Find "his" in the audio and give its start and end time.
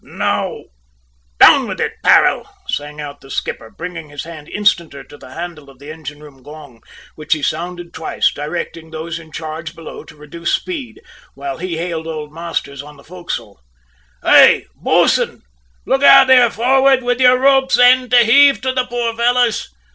4.09-4.23